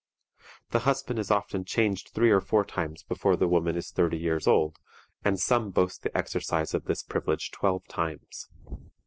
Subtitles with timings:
[0.71, 4.47] The husband is often changed three or four times before the woman is thirty years
[4.47, 4.77] old,
[5.23, 8.49] and some boast the exercise of this privilege twelve times.